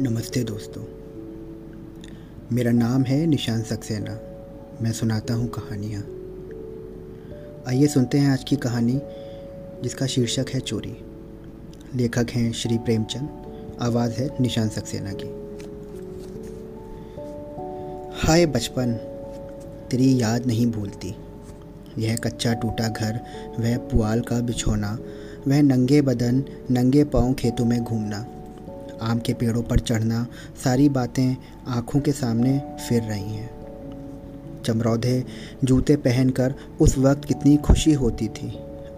[0.00, 0.84] नमस्ते दोस्तों।
[2.52, 4.20] मेरा नाम है निशान सक्सेना।
[4.82, 6.02] मैं सुनाता हूँ कहानियाँ।
[7.68, 9.00] आइए सुनते हैं आज की कहानी,
[9.82, 10.96] जिसका शीर्षक है चोरी।
[11.94, 13.28] लेखक हैं श्री प्रेमचंद,
[13.82, 15.28] आवाज़ है निशान सक्सेना की।
[18.26, 18.92] हाय बचपन,
[19.90, 21.14] तेरी याद नहीं भूलती।
[21.98, 23.20] यह कच्चा टूटा घर,
[23.58, 24.98] वह पुआल का बिछोना,
[25.48, 28.36] वह नंगे बदन, नंगे पाँव खेतों में घूमना।
[29.02, 30.26] आम के पेड़ों पर चढ़ना,
[30.64, 31.36] सारी बातें
[31.68, 33.60] आँखों के सामने फिर रही हैं।
[34.64, 35.24] चमरौधे
[35.64, 38.50] जूते पहनकर उस वक्त कितनी खुशी होती थी।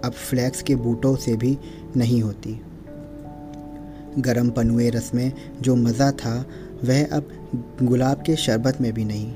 [0.04, 1.58] अब फ्लैक्स के बूटों से भी
[1.96, 2.60] नहीं होती।
[4.18, 6.46] गरम पनुए रस में जो मज़ा था,
[6.84, 7.28] वह अब
[7.82, 9.32] गुलाब के शरबत में भी नहीं।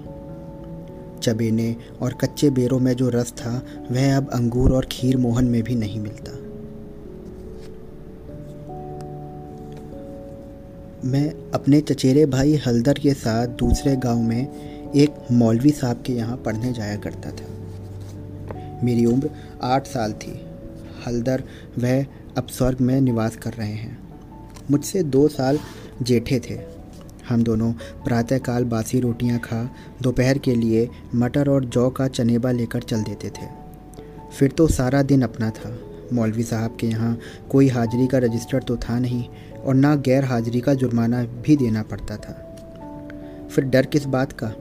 [1.21, 5.63] चबेने और कच्चे बेरों में जो रस था, वह अब अंगूर और खीर मोहन में
[5.63, 6.46] भी नहीं मिलता।
[11.05, 14.47] मैं अपने चचेरे भाई हल्दर के साथ दूसरे गाँव में
[14.93, 17.45] एक मौलवी साहब के यहाँ पढ़ने जाया करता था।
[18.85, 19.31] मेरी उम्र
[19.63, 20.47] आठ साल थी।
[21.07, 21.43] हल्दर
[21.79, 22.07] वह
[22.39, 23.99] अब स्वर्ग में निवास कर रहे हैं।
[24.71, 25.59] मुझसे दो साल
[26.03, 26.59] जेठे थे।
[27.29, 27.73] हम दोनों
[28.05, 29.71] प्रातःकाल बासी रोटियाँ खा,
[30.03, 33.47] दोपहर के लिए मटर और जौ का चनेबा लेकर चल देते थे।
[34.39, 35.79] फिर तो सारा दिन अपना था।
[36.13, 37.19] मौलवी साहब के यहाँ
[37.51, 39.25] कोई हाजिरी का रजिस्टर तो था नहीं।
[39.67, 42.43] और ना गैर हाजिरी का जुर्माना भी देना पड़ता था।
[43.51, 44.53] फिर डर किस बात का?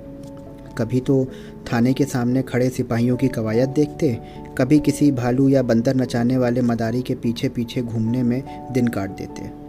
[0.78, 1.28] कभी तो
[1.74, 4.20] थाने के सामने खड़े सिपाहियों की कवायद देखते,
[4.58, 9.10] कभी किसी भालू या बंदर नचाने वाले मदारी के पीछे पीछे घूमने में दिन काट
[9.10, 9.66] देते।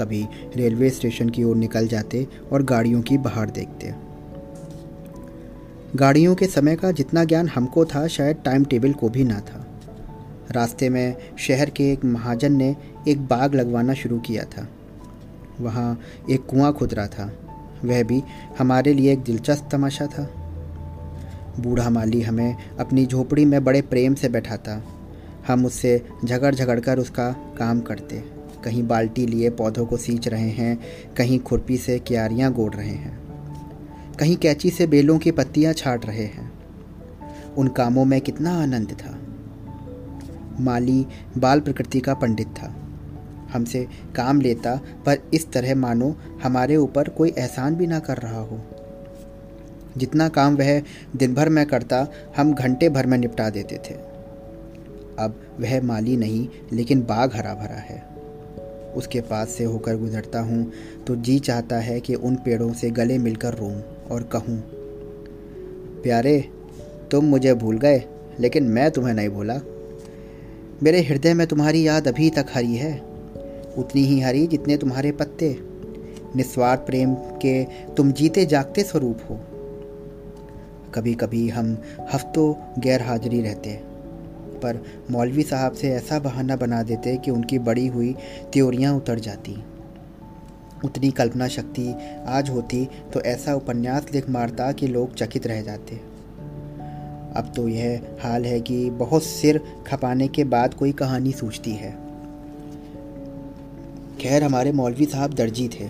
[0.00, 3.94] कभी रेलवे स्टेशन की ओर निकल जाते और गाड़ियों की बाहर देखते।
[5.96, 9.66] गाड़ियों के समय का जितना ज्ञान हमको था, शायद टाइम टेबल को भी ना था।
[10.50, 12.76] रास्ते में शहर के एक महाजन ने
[13.08, 14.68] एक बाग लगवाना शुरू किया था।
[15.60, 17.32] वहाँ एक कुआँ खुद रहा था।
[17.84, 18.22] वह भी
[18.58, 20.28] हमारे लिए एक दिलचस्प तमाशा था।
[21.60, 24.82] बूढ़ा माली हमें अपनी झोपड़ी में बड़े प्रेम से बैठाता।
[25.48, 28.22] हम उससे झगड़ झगड़ कर उसका काम करते।
[28.64, 30.78] कहीं बाल्टी लिए पौधों को सींच रहे हैं,
[31.16, 33.18] कहीं खुरपी से क्यारियाँ गोड़ रहे हैं,
[34.18, 36.52] कहीं कैची से बेलों की पत्तियाँ छाट रहे हैं।
[37.54, 39.18] उन कामों में कितना आनंद था।
[40.60, 41.06] माली
[41.38, 42.74] बाल प्रकृति का पंडित था।
[43.54, 44.74] हमसे काम लेता,
[45.06, 48.60] पर इस तरह मानो हमारे ऊपर कोई एहसान भी ना कर रहा हो।
[49.98, 50.80] जितना काम वह
[51.16, 52.06] दिन भर में करता,
[52.36, 53.94] हम घंटे भर में निपटा देते थे।
[55.18, 58.02] अब वह माली नहीं, लेकिन बाग हरा भरा है।
[58.96, 60.70] उसके पास से होकर गुजरता हूँ
[61.06, 64.58] तो जी चाहता है कि उन पेड़ों से गले मिलकर रोऊं और कहूँ,
[66.02, 66.38] प्यारे,
[67.10, 68.02] तुम मुझे भूल गए,
[68.40, 69.60] लेकिन मैं तुम्हें नहीं भूला।
[70.82, 72.92] मेरे हृदय में तुम्हारी याद अभी तक हरी है।
[73.78, 75.56] उतनी ही हरी जितने तुम्हारे पत्ते।
[76.36, 77.64] निस्वार्थ प्रेम के
[77.94, 79.40] तुम जीते जागते स्वरूप हो।
[80.94, 81.76] कभी कभी हम
[82.14, 83.70] हफ्तों गैर हाजिरी रहते
[84.54, 88.14] पर मौलवी साहब से ऐसा बहाना बना देते कि उनकी बड़ी हुई
[88.52, 89.64] त्योरियाँ उतर जाती।
[90.84, 91.94] उतनी कल्पना शक्ति
[92.26, 95.96] आज होती तो ऐसा उपन्यास लिख मारता कि लोग चकित रह जाते।
[97.36, 102.03] अब तो यह हाल है कि बहुत सिर खपाने के बाद कोई कहानी सूझती है।
[104.20, 105.88] खैर, हमारे मौलवी साहब दर्जी थे।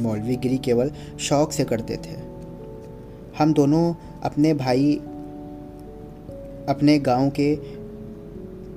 [0.00, 0.90] मौलवी गिरी केवल
[1.20, 2.16] शौक से करते थे।
[3.38, 4.94] हम दोनों अपने भाई,
[6.68, 7.56] अपने गाँव के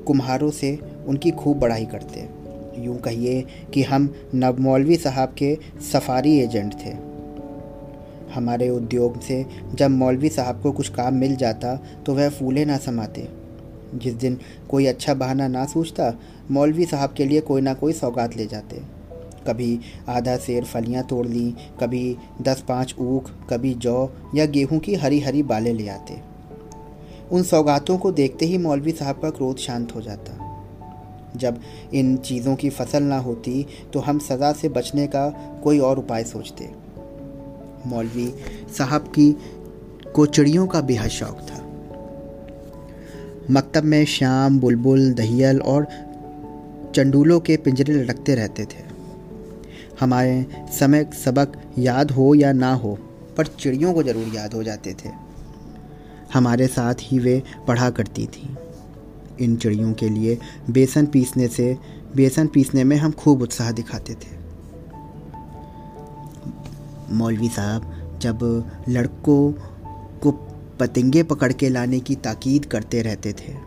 [0.06, 2.28] कुम्हारों से उनकी खूब बढ़ाई करते।
[2.82, 5.58] यूँ कहिए कि हम नव मौलवी साहब के
[5.94, 6.90] सफारी एजेंट थे।
[8.34, 11.76] हमारे उद्योग से जब मौलवी साहब को कुछ काम मिल जाता
[12.06, 13.28] तो वह फूले ना समाते।
[13.96, 16.20] जिस दिन कोई अच्छा बहाना ना सूझता
[16.52, 18.82] मौलवी साहब के लिए कोई ना कोई सौगात ले जाते।
[19.48, 19.80] कभी
[20.10, 25.20] आधा शेर फलियाँ तोड़ ली, कभी दस पाँच ऊख, कभी जौ या गेहूँ की हरी
[25.20, 26.20] हरी बालें ले आते।
[27.32, 30.42] उन सौगातों को देखते ही मौलवी साहब का क्रोध शांत हो जाता।
[31.36, 31.60] जब
[31.94, 35.28] इन चीज़ों की फ़सल ना होती तो हम सज़ा से बचने का
[35.64, 36.70] कोई और उपाय सोचते।
[37.88, 38.34] मौलवी
[38.78, 39.36] साहब की
[40.16, 41.64] को चिड़ियों का बेहद शौक था।
[43.52, 45.88] मकतब में शाम बुलबुल, दहियल और
[46.96, 48.84] चंडूलों के पिंजरे लटकते रहते थे।
[50.00, 50.46] हमारे
[50.80, 53.00] समय सबक याद हो या ना हो,
[53.38, 55.10] पर चिड़ियों को ज़रूर याद हो जाते थे।
[56.34, 58.56] हमारे साथ ही वे पढ़ा करती थी।
[59.42, 60.38] इन चिड़ियों के लिए
[60.70, 61.78] बेसन पीसने से,
[62.16, 64.34] बेसन पीसने में हम खूब उत्साह दिखाते थे।
[67.12, 68.40] मौलवी साहब जब
[68.90, 69.52] लड़कों
[70.20, 70.32] को
[70.80, 73.65] पतंगे पकड़ के लाने की ताकीद करते रहते थे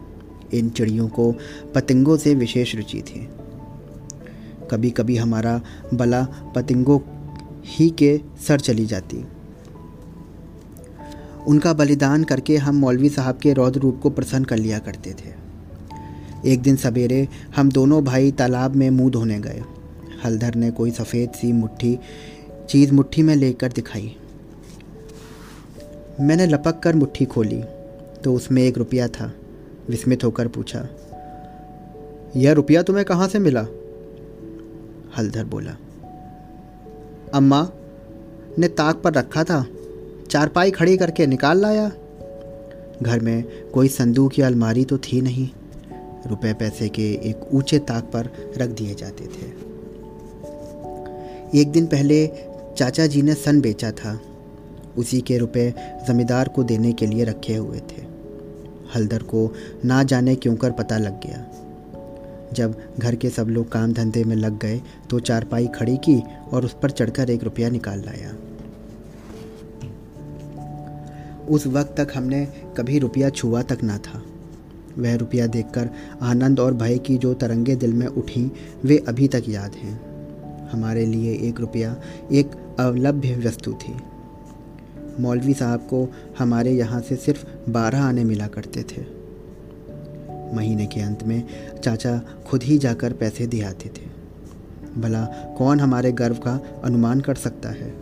[0.54, 1.34] इन चिड़ियों को
[1.74, 3.28] पतंगों से विशेष रुचि थी।
[4.70, 5.60] कभी कभी हमारा
[5.94, 6.22] बला
[6.54, 7.00] पतंगों
[7.64, 9.24] ही के सर चली जाती।
[11.46, 15.48] उनका बलिदान करके हम मौलवी साहब के रौद्र रूप को प्रसन्न कर लिया करते थे।
[16.52, 19.62] एक दिन सवेरे हम दोनों भाई तालाब में मुँह धोने गए।
[20.24, 21.98] हलधर ने कोई सफ़ेद सी मुट्ठी,
[22.68, 24.16] चीज़ मुट्ठी में लेकर दिखाई।
[26.20, 27.62] मैंने लपक कर मुट्ठी खोली
[28.24, 29.32] तो उसमें एक रुपया था।
[29.90, 30.86] विस्मित होकर पूछा,
[32.36, 33.66] यह रुपया तुम्हें कहाँ से मिला?
[35.16, 35.76] हलधर बोला,
[37.34, 37.68] अम्मा,
[38.58, 39.64] ने ताक पर रखा था,
[40.30, 41.90] चारपाई खड़ी करके निकाल लाया।
[43.02, 45.48] घर में कोई संदूक या अलमारी तो थी नहीं,
[46.26, 49.46] रुपए पैसे के एक ऊँचे ताक पर रख दिए जाते थे।
[51.60, 52.26] एक दिन पहले
[52.76, 54.18] चाचा जी ने सन बेचा था,
[54.96, 55.72] उसी के रुपए
[56.08, 58.07] ज़मींदार को देने के लिए रखे हुए थे।
[58.94, 59.54] हल्दर को
[59.84, 61.44] ना जाने क्यों कर पता लग गया।
[62.52, 64.80] जब घर के सब लोग काम धंधे में लग गए
[65.10, 68.34] तो चारपाई खड़ी की और उस पर चढ़कर एक रुपया निकाल लाया।
[71.48, 72.46] उस वक्त तक हमने
[72.76, 74.22] कभी रुपया छुआ तक ना था।
[74.98, 75.90] वह रुपया देखकर
[76.22, 78.52] आनंद और भय की जो तरंगे दिल में उठी,
[78.84, 80.00] वे अभी तक याद हैं।
[80.68, 81.96] हमारे लिए एक रुपया
[82.32, 82.50] एक
[82.80, 83.96] अवलभ्य वस्तु थी।
[85.20, 89.18] मौलवी साहब को हमारे यहाँ से सिर्फ़ बारह आने मिला करते थे।
[90.56, 91.42] महीने के अंत में
[91.84, 94.18] चाचा खुद ही जाकर पैसे दे आते थे।
[95.00, 95.24] भला
[95.58, 97.94] कौन हमारे गर्व का अनुमान कर सकता है?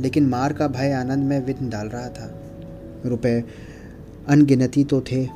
[0.00, 2.42] लेकिन मार का भय आनंद में विघ्न डाल रहा था।
[3.06, 3.44] रुपए
[4.28, 5.28] अनगिनती तो थे।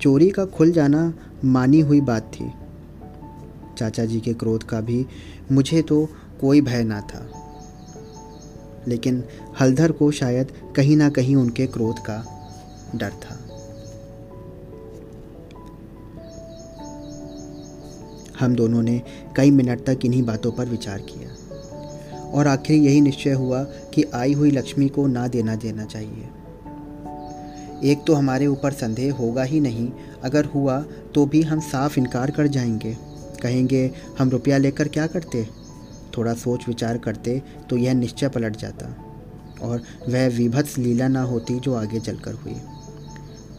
[0.00, 1.14] चोरी का खुल जाना
[1.44, 2.50] मानी हुई बात थी।
[3.78, 5.06] चाचा जी के क्रोध का भी
[5.52, 6.08] मुझे तो
[6.40, 7.45] कोई भय ना था।
[8.88, 9.24] लेकिन
[9.60, 12.24] हलधर को शायद कहीं ना कहीं उनके क्रोध का
[12.94, 13.42] डर था।
[18.40, 19.02] हम दोनों ने
[19.36, 21.30] कई मिनट तक इन्हीं बातों पर विचार किया
[22.30, 26.28] और आखिर यही निश्चय हुआ कि आई हुई लक्ष्मी को ना देना देना चाहिए।
[27.92, 29.90] एक तो हमारे ऊपर संदेह होगा ही नहीं,
[30.24, 30.84] अगर हुआ
[31.14, 32.96] तो भी हम साफ़ इनकार कर जाएँगे।
[33.42, 35.65] कहेंगे, हम रुपया लेकर क्या करते?
[36.16, 38.86] थोड़ा सोच विचार करते तो यह निश्चय पलट जाता
[39.62, 42.54] और वह विभत्स लीला ना होती जो आगे चलकर हुई।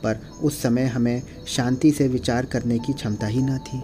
[0.03, 3.81] पर उस समय हमें शांति से विचार करने की क्षमता ही ना थी।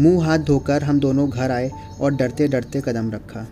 [0.00, 1.70] मुँह हाथ धोकर हम दोनों घर आए
[2.00, 3.46] और डरते डरते कदम रखा।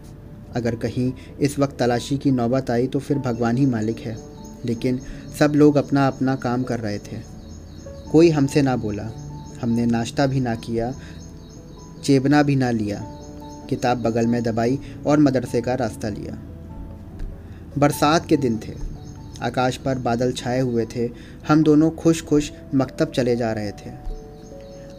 [0.56, 4.16] अगर कहीं इस वक्त तलाशी की नौबत आई तो फिर भगवान ही मालिक है,
[4.64, 5.00] लेकिन
[5.38, 7.20] सब लोग अपना अपना काम कर रहे थे।
[8.12, 9.10] कोई हमसे ना बोला,
[9.62, 10.92] हमने नाश्ता भी ना किया
[12.04, 12.98] चेबना भी ना लिया।
[13.70, 16.38] किताब बगल में दबाई और मदरसे का रास्ता लिया।
[17.78, 18.72] बरसात के दिन थे।
[19.42, 21.08] आकाश पर बादल छाए हुए थे।
[21.48, 23.90] हम दोनों खुश खुश मकतब चले जा रहे थे।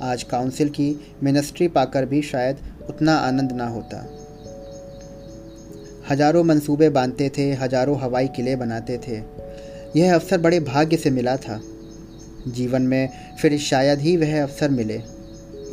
[0.01, 0.89] आज काउंसिल की
[1.23, 2.57] मिनिस्ट्री पाकर भी शायद
[2.89, 4.05] उतना आनंद ना होता।
[6.11, 9.21] हज़ारों मंसूबे बांधते थे, हज़ारों हवाई किले बनाते थे।
[9.99, 11.59] यह अवसर बड़े भाग्य से मिला था।
[12.47, 13.09] जीवन में
[13.41, 15.01] फिर शायद ही वह अवसर मिले।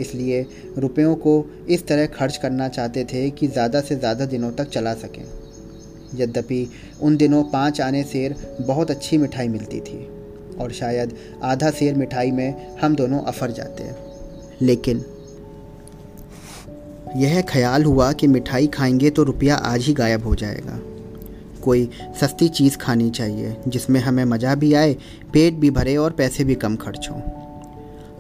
[0.01, 0.45] इसलिए
[0.79, 4.95] रुपयों को इस तरह खर्च करना चाहते थे कि ज़्यादा से ज़्यादा दिनों तक चला
[4.95, 5.25] सकें।
[6.17, 6.67] यद्यपि
[7.03, 9.99] उन दिनों पाँच आने सेर बहुत अच्छी मिठाई मिलती थी,
[10.61, 13.91] और शायद आधा सेर मिठाई में हम दोनों अफर जाते।
[14.63, 15.05] लेकिन
[17.17, 20.81] यह ख्याल हुआ कि मिठाई खाएँगे तो रुपया आज ही गायब हो जाएगा।
[21.65, 21.89] कोई
[22.21, 24.95] सस्ती चीज़ खानी चाहिए, जिसमें हमें मज़ा भी आए,
[25.33, 27.21] पेट भी भरे और पैसे भी कम खर्च हों।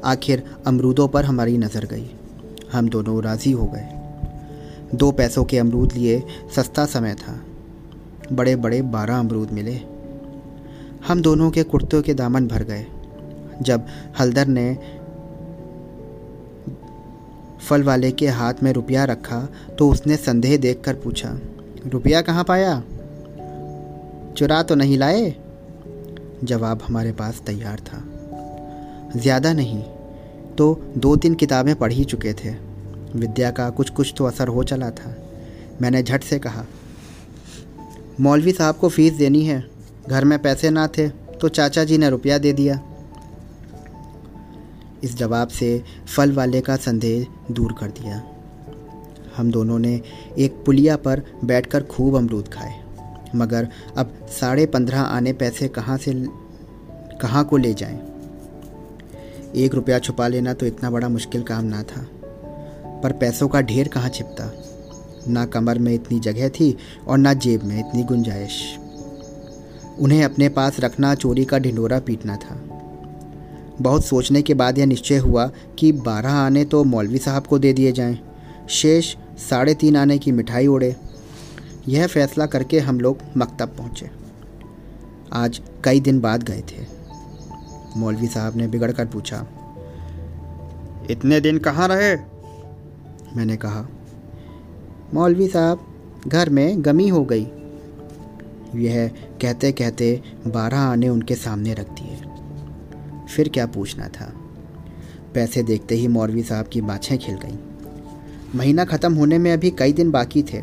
[0.05, 2.11] आखिर अमरूदों पर हमारी नज़र गई।
[2.73, 6.23] हम दोनों राज़ी हो गए। दो पैसों के अमरूद लिए
[6.57, 7.41] सस्ता समय था।
[8.33, 9.81] बड़े बड़े बारह अमरूद मिले।
[11.09, 12.87] हम दोनों के कुर्तों के दामन भर गए।
[13.63, 13.87] जब
[14.19, 14.77] हल्दर ने
[17.69, 19.41] फल वाले के हाथ में रुपया रखा
[19.79, 21.31] तो उसने संदेह देखकर पूछा,
[21.87, 22.83] रुपया कहाँ पाया?
[24.37, 25.35] चुरा तो नहीं लाए?
[26.45, 28.03] जवाब हमारे पास तैयार था।
[29.17, 29.83] ज़्यादा नहीं।
[30.55, 32.55] तो दो तीन किताबें पढ़ ही चुके थे।
[33.15, 35.15] विद्या का कुछ कुछ तो असर हो चला था।
[35.83, 36.65] मैंने झट से कहा,
[38.21, 39.65] मौलवी साहब को फ़ीस देनी है।
[40.09, 42.81] घर में पैसे ना थे तो चाचा जी ने रुपया दे दिया।
[45.05, 45.83] इस जवाब से
[46.17, 48.23] फल वाले का संदेह दूर कर दिया।
[49.37, 50.01] हम दोनों ने
[50.39, 52.83] एक पुलिया पर बैठकर खूब अमरूद खाए।
[53.37, 56.13] मगर अब साढ़े पंद्रह आने पैसे कहाँ से
[57.21, 57.99] कहाँ को ले जाएँ?
[59.57, 62.07] एक रुपया छुपा लेना तो इतना बड़ा मुश्किल काम ना था।
[63.03, 64.51] पर पैसों का ढेर कहाँ छिपता?
[65.29, 68.79] ना कमर में इतनी जगह थी और ना जेब में इतनी गुंजाइश।
[69.99, 72.57] उन्हें अपने पास रखना चोरी का ढिंडोरा पीटना था।
[73.81, 77.73] बहुत सोचने के बाद यह निश्चय हुआ कि बारह आने तो मौलवी साहब को दे
[77.73, 78.19] दिए जाएँ,
[78.71, 79.15] शेष
[79.51, 80.95] साढ़े तीन आने की मिठाई उड़े
[81.89, 84.11] यह फैसला करके हम लोग मकतब पहुँचे।
[85.33, 86.94] आज कई दिन बाद गए थे।
[87.97, 89.47] मौलवी साहब ने बिगड़ कर पूछा,
[91.11, 92.17] इतने दिन कहाँ रहे?
[93.37, 93.87] मैंने कहा,
[95.15, 95.87] मौलवी साहब,
[96.29, 97.47] घर में गमी हो गई।
[98.75, 99.09] यह
[99.43, 102.17] कहते कहते बारह आने उनके सामने रख दिए।
[103.27, 104.33] फिर क्या पूछना था?
[105.35, 107.59] पैसे देखते ही मौलवी साहब की बाछें खिल गईं।
[108.55, 110.63] महीना ख़त्म होने में अभी कई दिन बाकी थे।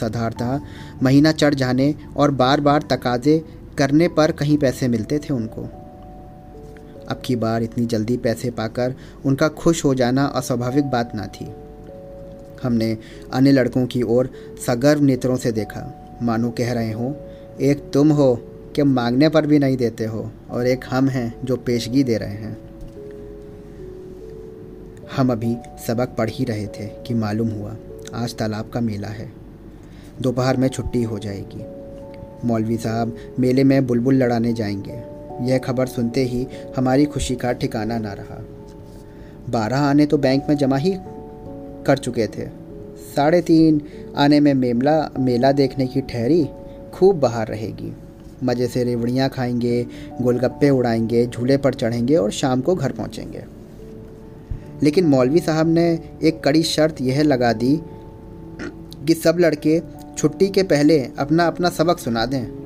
[0.00, 0.60] सधारता
[1.02, 3.44] महीना चढ़ जाने और बार बार तकाजे
[3.78, 5.68] करने पर कहीं पैसे मिलते थे उनको।
[7.08, 8.94] अब की बार इतनी जल्दी पैसे पाकर
[9.24, 11.48] उनका खुश हो जाना अस्वाभाविक बात ना थी।
[12.62, 12.98] हमने
[13.32, 14.30] अन्य लड़कों की ओर
[14.66, 17.16] सगर्व नेत्रों से देखा। मानो कह रहे हो,
[17.60, 18.34] एक तुम हो
[18.76, 22.34] कि मांगने पर भी नहीं देते हो, और एक हम हैं जो पेशगी दे रहे
[22.34, 22.58] हैं।
[25.16, 27.76] हम अभी सबक पढ़ ही रहे थे कि मालूम हुआ,
[28.14, 29.32] आज तालाब का मेला है।
[30.22, 31.64] दोपहर में छुट्टी हो जाएगी।
[32.48, 37.98] मौलवी साहब, मेले में बुलबुल लड़ाने जाएँगे। यह खबर सुनते ही हमारी खुशी का ठिकाना
[37.98, 38.44] ना रहा।
[39.50, 40.96] बारह आने तो बैंक में जमा ही
[41.86, 42.46] कर चुके थे।
[43.16, 43.82] साढ़े तीन
[44.16, 46.48] आने में मेमला, मेला देखने की ठहरी
[46.94, 47.96] खूब बाहर रहेगी।
[48.44, 49.86] मज़े से रेवड़ियाँ खाएँगे,
[50.22, 53.44] गोलगप्पे उड़ाएँगे, झूले पर चढ़ेंगे और शाम को घर पहुँचेंगे।
[54.82, 57.80] लेकिन मौलवी साहब ने एक कड़ी शर्त यह लगा दी
[59.06, 59.82] कि सब लड़के
[60.18, 62.65] छुट्टी के पहले अपना अपना सबक सुना दें।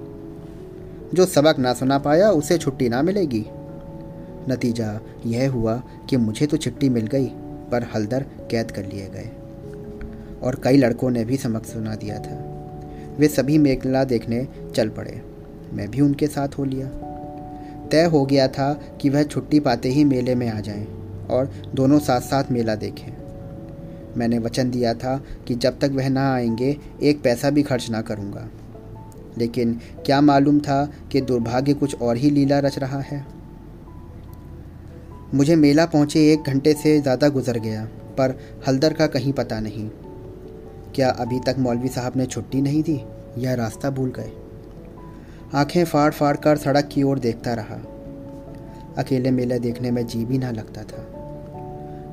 [1.15, 3.47] जो सबक ना सुना पाया उसे छुट्टी ना मिलेगी।
[4.49, 7.27] नतीजा यह हुआ कि मुझे तो छुट्टी मिल गई,
[7.71, 9.31] पर हल्दर कैद कर लिए गए।
[10.43, 12.47] और कई लड़कों ने भी सबक सुना दिया था।
[13.19, 15.23] वे सभी मेला देखने चल पड़े।
[15.73, 16.89] मैं भी उनके साथ हो लिया।
[17.93, 20.87] तय हो गया था कि वह छुट्टी पाते ही मेले में आ जाएँ
[21.31, 23.17] और दोनों साथ साथ मेला देखें।
[24.17, 28.03] मैंने वचन दिया था कि जब तक वह ना आएँगे, एक पैसा भी खर्च ना
[28.03, 28.49] करूँगा।
[29.39, 33.27] लेकिन क्या मालूम था कि दुर्भाग्य कुछ और ही लीला रच रहा है।
[35.35, 39.89] मुझे मेला पहुँचे एक घंटे से ज़्यादा गुजर गया, पर हल्दर का कहीं पता नहीं।
[40.95, 43.01] क्या अभी तक मौलवी साहब ने छुट्टी नहीं दी,
[43.39, 44.33] या रास्ता भूल गए?
[45.55, 47.81] आँखें फाड़ फाड़ कर सड़क की ओर देखता रहा।
[48.99, 51.07] अकेले मेला देखने में जी भी ना लगता था।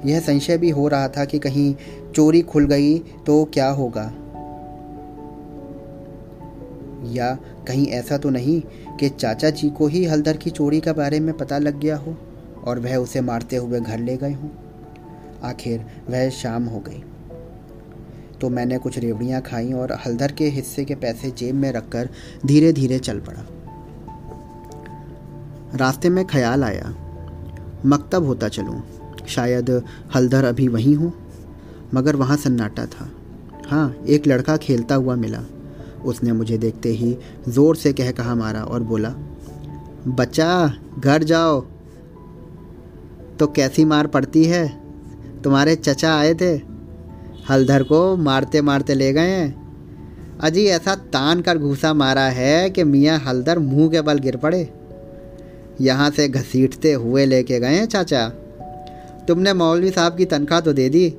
[0.05, 1.75] यह संशय भी हो रहा था कि कहीं
[2.15, 4.11] चोरी खुल गई तो क्या होगा?
[7.13, 7.37] या
[7.67, 8.61] कहीं ऐसा तो नहीं
[8.97, 12.17] कि चाचा जी को ही हल्दर की चोरी के बारे में पता लग गया हो
[12.63, 14.49] और वह उसे मारते हुए घर ले गए हों।
[15.43, 17.03] आखिर वह शाम हो गई।
[18.41, 22.09] तो मैंने कुछ रेवड़ियाँ खाई और हल्दर के हिस्से के पैसे जेब में रखकर
[22.45, 23.45] धीरे धीरे चल पड़ा।
[25.75, 26.95] रास्ते में ख्याल आया।
[27.85, 28.83] मकतब होता चलूँ।
[29.27, 29.83] शायद
[30.15, 31.13] हल्दर अभी वहीं हो।
[31.93, 33.11] मगर वहाँ सन्नाटा था।
[33.67, 35.43] हाँ एक लड़का खेलता हुआ मिला।
[36.05, 39.09] उसने मुझे देखते ही ज़ोर से कह कहा मारा और बोला,
[40.07, 41.61] बच्चा, घर जाओ।
[43.39, 44.67] तो कैसी मार पड़ती है?
[45.43, 46.53] तुम्हारे चचा आए थे।
[47.49, 52.83] हल्दर को मारते मारते ले गए हैं। अजी, ऐसा तान कर घूसा मारा है कि
[52.83, 54.69] मियाँ हल्दर मुँह के बल गिर पड़े।
[55.81, 58.27] यहाँ से घसीटते हुए लेके गए हैं चाचा।
[59.27, 61.09] तुमने मौलवी साहब की तनख्वाह तो दे दी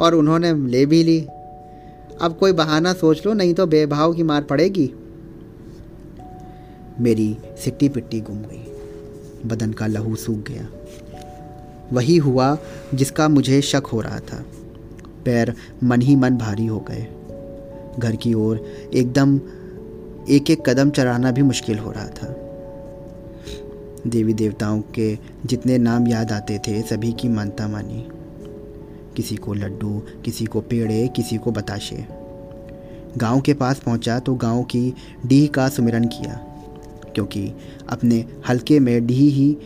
[0.00, 1.26] और उन्होंने ले भी ली।
[2.22, 4.92] अब कोई बहाना सोच लो, नहीं तो बेभाव की मार पड़ेगी।
[7.00, 8.72] मेरी सिट्टी पिट्टी गुम गई।
[9.46, 10.68] बदन का लहू सूख गया।
[11.92, 12.58] वही हुआ
[12.94, 14.44] जिसका मुझे शक हो रहा था।
[15.24, 17.06] पैर मन ही मन भारी हो गए।
[17.98, 19.40] घर की ओर एकदम
[20.28, 22.36] एक एक कदम चढ़ाना भी मुश्किल हो रहा था।
[24.06, 28.08] देवी देवताओं के जितने नाम याद आते थे, सभी की मानता मानी।
[29.16, 32.06] किसी को लड्डू, किसी को पेड़े, किसी को बताशे।
[33.18, 34.94] गाँव के पास पहुँचा तो गाँव की
[35.26, 36.34] डीह का सुमिरन किया,
[37.14, 37.52] क्योंकि
[37.88, 39.56] अपने हल्के में डीह ही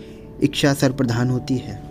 [0.43, 1.83] इच्छा सर्वप्रधान होती है।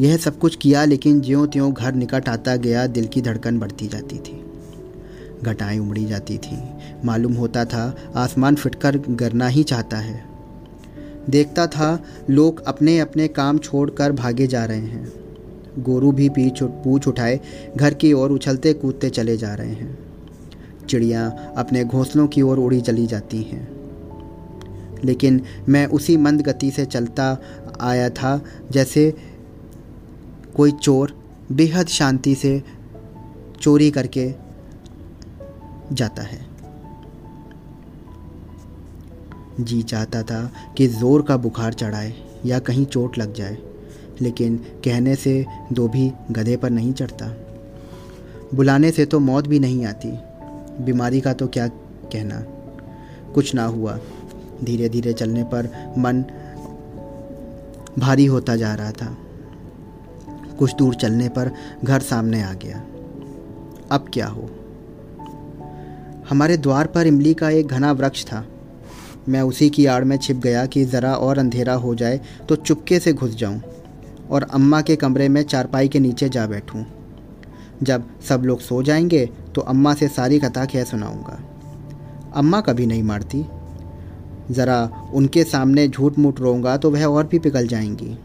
[0.00, 3.86] यह सब कुछ किया, लेकिन ज्यों त्यों घर निकट आता गया, दिल की धड़कन बढ़ती
[3.88, 4.42] जाती थी।
[5.42, 6.58] घटाएँ उमड़ी जाती थी।
[7.04, 10.35] मालूम होता था, आसमान फिटकर गिरना ही चाहता है।
[11.30, 15.12] देखता था, लोग अपने अपने काम छोड़कर भागे जा रहे हैं।
[15.78, 17.40] गोरू भी पीछ, पूछ उठाए,
[17.76, 19.98] घर की ओर उछलते कूदते चले जा रहे हैं।
[20.88, 23.76] चिड़ियाँ अपने घोंसलों की ओर उड़ी चली जाती हैं।
[25.04, 27.38] लेकिन मैं उसी मंद गति से चलता
[27.80, 29.14] आया था, जैसे
[30.56, 31.18] कोई चोर
[31.52, 32.62] बेहद शांति से
[33.60, 34.34] चोरी करके
[35.92, 36.45] जाता है।
[39.60, 42.12] जी चाहता था कि ज़ोर का बुखार चढ़ाए
[42.46, 43.56] या कहीं चोट लग जाए,
[44.20, 47.26] लेकिन कहने से दो भी गधे पर नहीं चढ़ता।
[48.54, 50.08] बुलाने से तो मौत भी नहीं आती।
[50.84, 52.40] बीमारी का तो क्या कहना?
[53.34, 53.98] कुछ ना हुआ।
[54.64, 56.24] धीरे धीरे चलने पर मन
[57.98, 59.16] भारी होता जा रहा था।
[60.58, 61.50] कुछ दूर चलने पर
[61.84, 62.82] घर सामने आ गया।
[63.90, 64.50] अब क्या हो?
[66.30, 68.44] हमारे द्वार पर इमली का एक घना वृक्ष था।
[69.28, 72.98] मैं उसी की आड़ में छिप गया कि ज़रा और अंधेरा हो जाए तो चुपके
[73.00, 73.60] से घुस जाऊँ
[74.30, 76.84] और अम्मा के कमरे में चारपाई के नीचे जा बैठूं।
[77.82, 81.40] जब सब लोग सो जाएँगे तो अम्मा से सारी कथा कह सुनाऊँगा।
[82.34, 83.44] अम्मा कभी नहीं मारती।
[84.50, 88.18] ज़रा उनके सामने झूठ मूठ रोऊँगा तो वह और भी पिघल जाएँगी।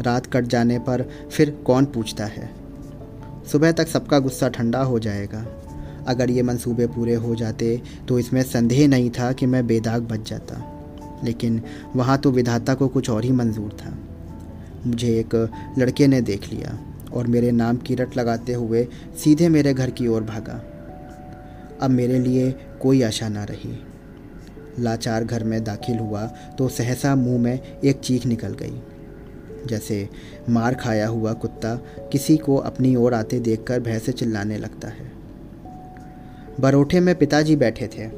[0.00, 2.50] रात कट जाने पर फिर कौन पूछता है?
[3.52, 5.46] सुबह तक सबका गुस्सा ठंडा हो जाएगा।
[6.08, 10.28] अगर ये मंसूबे पूरे हो जाते तो इसमें संदेह नहीं था कि मैं बेदाग बच
[10.30, 10.70] जाता।
[11.24, 11.62] लेकिन
[11.96, 13.96] वहाँ तो विधाता को कुछ और ही मंजूर था।
[14.86, 15.34] मुझे एक
[15.78, 16.78] लड़के ने देख लिया
[17.12, 18.86] और मेरे नाम की रट लगाते हुए
[19.24, 20.62] सीधे मेरे घर की ओर भागा।
[21.82, 22.50] अब मेरे लिए
[22.82, 23.78] कोई आशा ना रही।
[24.80, 26.26] लाचार घर में दाखिल हुआ
[26.58, 28.80] तो सहसा मुँह में एक चीख निकल गई।
[29.66, 30.08] जैसे
[30.50, 31.74] मार खाया हुआ कुत्ता
[32.12, 35.13] किसी को अपनी ओर आते देखकर भय से चिल्लाने लगता है।
[36.60, 38.08] बरोठे में पिताजी बैठे थे।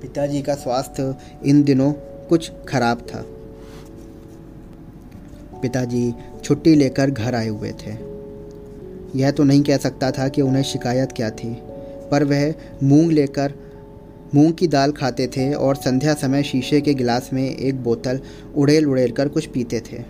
[0.00, 1.14] पिताजी का स्वास्थ्य
[1.46, 1.92] इन दिनों
[2.28, 3.24] कुछ खराब था।
[5.62, 7.92] पिताजी छुट्टी लेकर घर आए हुए थे।
[9.18, 11.54] यह तो नहीं कह सकता था कि उन्हें शिकायत क्या थी,
[12.10, 13.54] पर वह मूंग लेकर,
[14.34, 18.20] मूंग की दाल खाते थे और संध्या समय शीशे के गिलास में एक बोतल
[18.56, 20.02] उड़ेल उड़ेल कर कुछ पीते थे।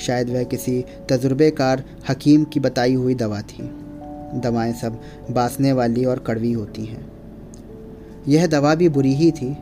[0.00, 3.87] शायद वह किसी तजुर्बेकार हकीम की बताई हुई दवा थी।
[4.34, 7.12] दवाएँ सब बासने वाली और कड़वी होती हैं।
[8.28, 9.56] यह दवा भी बुरी ही थी,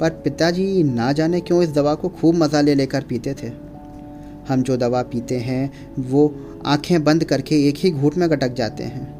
[0.00, 3.68] पर पिताजी ना जाने क्यों इस दवा को खूब मज़ा ले लेकर पीते थे।
[4.48, 6.34] हम जो दवा पीते हैं, वो
[6.66, 9.18] आँखें बंद करके एक ही घूट में गटक जाते हैं।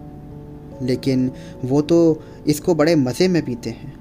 [0.83, 1.33] लेकिन
[1.65, 3.99] वो तो इसको बड़े मज़े में पीते हैं।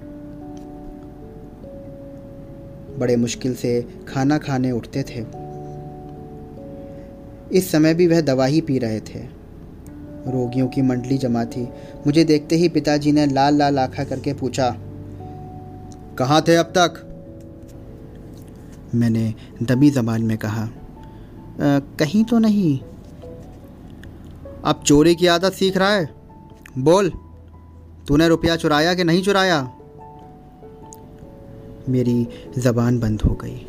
[2.99, 5.25] बड़े मुश्किल से खाना खाने उठते थे।
[7.57, 9.37] इस समय भी वह दवा ही पी रहे थे।
[10.27, 11.63] रोगियों की मंडली जमा थी।
[12.07, 14.75] मुझे देखते ही पिताजी ने लाल लाल आखा करके पूछा
[16.17, 17.03] कहाँ थे अब तक?
[18.95, 22.79] मैंने दबी जबान में कहा आ, कहीं तो नहीं।
[24.65, 26.09] अब चोरी की आदत सीख रहा है?
[26.77, 27.11] बोल
[28.07, 29.71] तूने रुपया चुराया कि नहीं चुराया?
[31.89, 33.67] मेरी जबान बंद हो गई।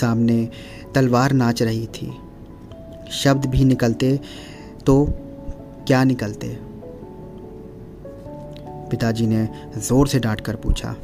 [0.00, 0.48] सामने
[0.94, 2.12] तलवार नाच रही थी।
[3.12, 4.18] शब्द भी निकलते
[4.86, 5.04] तो
[5.86, 6.48] क्या निकलते?
[8.90, 10.94] पिताजी ने ज़ोर से डांट कर पूछा,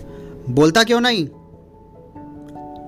[0.51, 1.27] बोलता क्यों नहीं?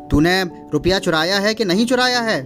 [0.09, 2.43] तूने रुपया चुराया है कि नहीं चुराया है?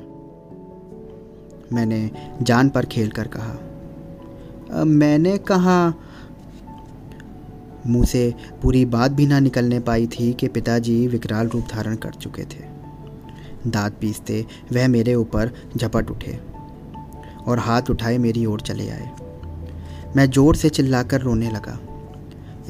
[1.73, 2.11] मैंने
[2.43, 5.95] जान पर खेल कर कहा मैंने कहा,
[7.87, 12.11] मुँह से पूरी बात भी ना निकलने पाई थी कि पिताजी विकराल रूप धारण कर
[12.11, 12.65] चुके थे।
[13.67, 16.39] दांत पीसते वह मेरे ऊपर झपट उठे।
[17.47, 19.11] और हाथ उठाए मेरी ओर चले आए।
[20.17, 21.79] मैं ज़ोर से चिल्लाकर रोने लगा।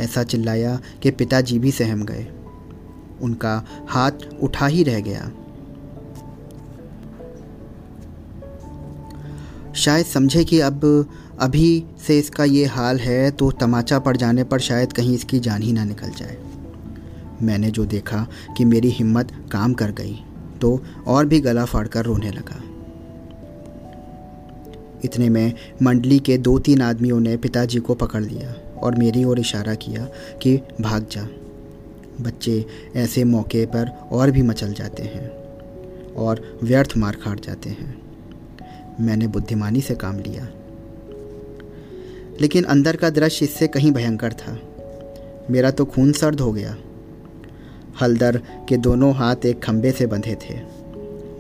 [0.01, 2.27] ऐसा चिल्लाया कि पिताजी भी सहम गए।
[3.23, 5.31] उनका हाथ उठा ही रह गया।
[9.75, 11.09] शायद समझे कि अब,
[11.41, 15.63] अभी से इसका ये हाल है तो तमाचा पड़ जाने पर शायद कहीं इसकी जान
[15.63, 16.37] ही ना निकल जाए।
[17.43, 20.15] मैंने जो देखा कि मेरी हिम्मत काम कर गई
[20.61, 22.63] तो और भी गला फाड़कर रोने लगा।
[25.05, 29.41] इतने में मंडली के दो तीन आदमियों ने पिताजी को पकड़ लिया और मेरी ओर
[29.41, 30.09] इशारा किया
[30.43, 31.29] कि भाग जा।
[32.21, 35.31] बच्चे ऐसे मौके पर और भी मचल जाते हैं
[36.15, 38.03] और व्यर्थ मार खाट जाते हैं।
[39.01, 40.49] मैंने बुद्धिमानी से काम लिया।
[42.41, 44.61] लेकिन अंदर का दृश्य इससे कहीं भयंकर था।
[45.51, 46.77] मेरा तो खून सर्द हो गया।
[48.01, 50.61] हलदर के दोनों हाथ एक खंबे से बंधे थे।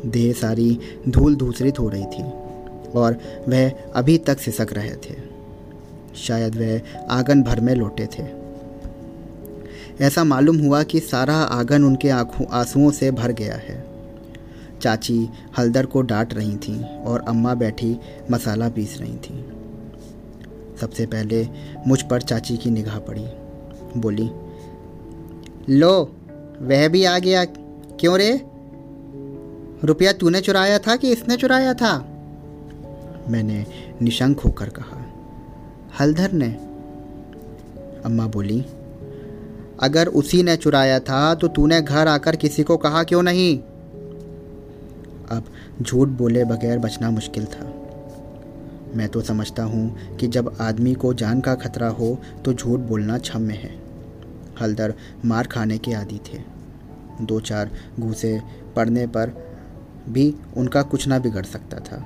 [0.08, 2.45] देह सारी धूल धूसरित हो रही थी।
[2.94, 3.18] और
[3.48, 5.36] वह अभी तक सिसक रहे थे।
[6.16, 8.46] शायद वह आँगन भर में लौटे थे।
[10.04, 13.84] ऐसा मालूम हुआ कि सारा आँगन उनके आँखों, आंसुओं से भर गया है।
[14.82, 19.44] चाची हलदर को डांट रही थीं और अम्मा बैठी मसाला पीस रही थीं।
[20.80, 21.48] सबसे पहले
[21.86, 23.26] मुझ पर चाची की निगाह पड़ी।
[23.96, 24.30] बोली,
[25.68, 26.16] लो,
[26.62, 27.44] वह भी आ गया।
[28.00, 28.40] क्यों रे?
[29.84, 32.15] रुपया तूने चुराया था कि इसने चुराया था?
[33.28, 33.64] मैंने
[34.02, 35.02] निशंक होकर कहा।
[36.00, 36.48] हलधर ने
[38.04, 38.64] अम्मा बोली,
[39.80, 43.58] अगर उसी ने चुराया था तो तूने घर आकर किसी को कहा क्यों नहीं?
[45.30, 45.44] अब
[45.82, 47.72] झूठ बोले बगैर बचना मुश्किल था।
[48.96, 53.18] मैं तो समझता हूँ कि जब आदमी को जान का खतरा हो तो झूठ बोलना
[53.18, 53.74] क्षम्य है।
[54.60, 56.38] हलदर मार खाने के आदि थे।
[57.22, 58.40] दो चार घूसे
[58.76, 59.32] पड़ने पर
[60.08, 62.04] भी उनका कुछ ना बिगड़ सकता था।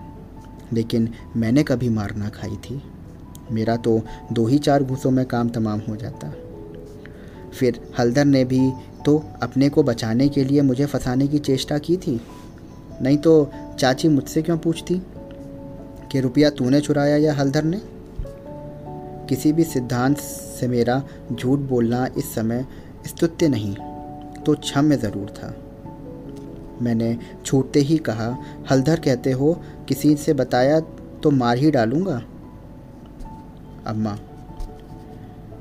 [0.73, 2.83] लेकिन मैंने कभी मार ना खाई थी।
[3.51, 4.01] मेरा तो
[4.33, 6.33] दो ही चार घूसों में काम तमाम हो जाता।
[7.51, 8.61] फिर हल्दर ने भी
[9.05, 12.21] तो अपने को बचाने के लिए मुझे फंसाने की चेष्टा की थी।
[13.03, 15.01] नहीं तो चाची मुझसे क्यों पूछती
[16.13, 17.81] कि रुपया तूने चुराया या हल्दर ने?
[19.29, 21.03] किसी भी सिद्धांत से मेरा
[21.33, 22.65] झूठ बोलना इस समय
[23.07, 23.75] स्तुत्य नहीं
[24.47, 25.55] तो क्षम्य ज़रूर था।
[26.83, 28.37] मैंने छूटते ही कहा,
[28.71, 29.53] हल्दर कहते हो
[29.91, 30.81] किसी से बताया
[31.23, 32.23] तो मार ही डालूँगा?
[33.87, 34.19] अम्मा,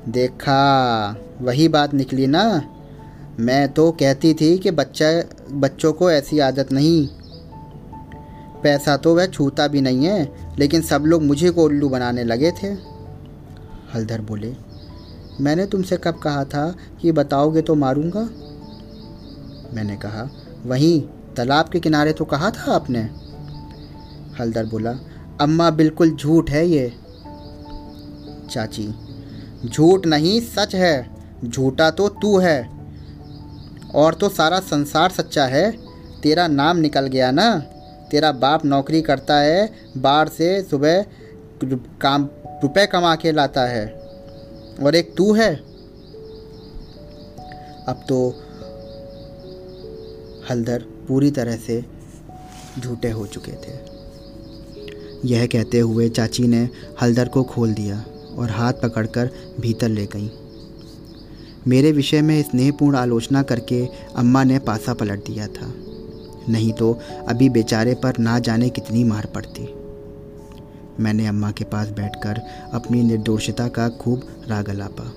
[0.08, 2.62] देखा, वही बात निकली ना।
[3.40, 5.06] मैं तो कहती थी कि बच्चा,
[5.52, 7.08] बच्चों को ऐसी आदत नहीं।
[8.62, 12.50] पैसा तो वह छूता भी नहीं है, लेकिन सब लोग मुझे को उल्लू बनाने लगे
[12.50, 12.66] थे।
[13.94, 14.56] हलधर बोले,
[15.40, 18.28] मैंने तुमसे कब कहा था कि बताओगे तो मारूँगा?
[19.74, 20.28] मैंने कहा,
[20.66, 21.00] वहीं,
[21.36, 23.29] तालाब के किनारे तो कहा था आपने।
[24.40, 24.98] हलदर बोला,
[25.40, 26.92] अम्मा, बिल्कुल झूठ है ये।
[28.50, 28.94] चाची,
[29.68, 31.10] झूठ नहीं, सच है।
[31.44, 32.70] झूठा तो तू है।
[33.94, 35.70] और तो सारा संसार सच्चा है।
[36.22, 37.58] तेरा नाम निकल गया ना?
[38.10, 41.04] तेरा बाप नौकरी करता है, बाहर से सुबह
[42.00, 42.28] काम,
[42.62, 43.86] रुपए कमा के लाता है।
[44.82, 45.54] और एक तू है।
[47.88, 48.30] अब तो
[50.50, 51.84] हलदर पूरी तरह से
[52.78, 53.89] झूठे हो चुके थे।
[55.24, 56.68] यह कहते हुए चाची ने
[57.02, 58.04] हलदर को खोल दिया
[58.38, 59.30] और हाथ पकड़कर
[59.60, 60.30] भीतर ले गई।
[61.68, 65.74] मेरे विषय में स्नेहपूर्ण आलोचना करके अम्मा ने पासा पलट दिया था।
[66.48, 69.74] नहीं तो अभी बेचारे पर ना जाने कितनी मार पड़ती।
[71.02, 72.40] मैंने अम्मा के पास बैठकर
[72.72, 75.12] अपनी निर्दोषता का खूब राग अलापा।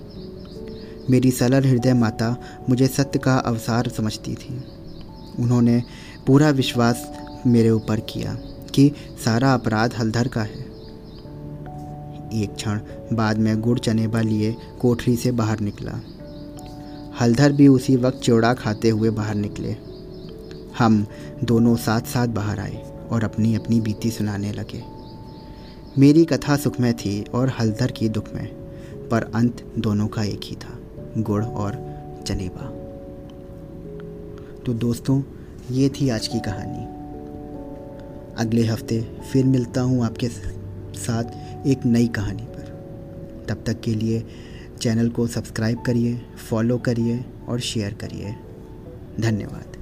[1.09, 2.35] मेरी सरल हृदय माता
[2.69, 4.63] मुझे सत्य का अवसार समझती थी।
[5.39, 5.83] उन्होंने
[6.27, 7.11] पूरा विश्वास
[7.47, 8.37] मेरे ऊपर किया।
[8.75, 8.91] कि
[9.25, 10.71] सारा अपराध हलधर का है।
[12.33, 12.79] एक क्षण
[13.13, 15.99] बाद में गुड़ चनेबा लिए कोठरी से बाहर निकला।
[17.21, 19.75] हलधर भी उसी वक्त चौड़ा खाते हुए बाहर निकले।
[20.77, 21.05] हम
[21.43, 22.81] दोनों साथ साथ बाहर आए
[23.11, 24.83] और अपनी अपनी बीती सुनाने लगे।
[25.97, 28.45] मेरी कथा सुखमय थी और हलधर की दुखमय
[29.11, 30.79] पर अंत दोनों का एक ही था,
[31.17, 31.71] गुड़ और
[32.27, 32.69] चनेबा
[34.65, 35.21] तो दोस्तों,
[35.71, 37.02] ये थी आज की कहानी।
[38.37, 39.01] अगले हफ़्ते
[39.33, 44.23] फिर मिलता हूँ आपके साथ एक नई कहानी पर। तब तक के लिए
[44.81, 48.35] चैनल को सब्सक्राइब करिए, फॉलो करिए और शेयर करिए।
[49.19, 49.72] धन्यवाद।